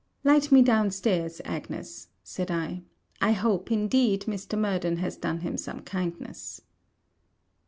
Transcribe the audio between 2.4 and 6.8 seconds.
I. 'I hope, indeed, Mr. Murden has done him some kindness.'